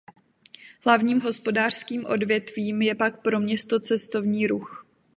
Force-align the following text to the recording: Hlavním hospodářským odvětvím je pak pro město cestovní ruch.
Hlavním 0.83 1.19
hospodářským 1.21 2.05
odvětvím 2.05 2.81
je 2.81 2.95
pak 2.95 3.21
pro 3.21 3.39
město 3.39 3.79
cestovní 3.79 4.47
ruch. 4.47 4.85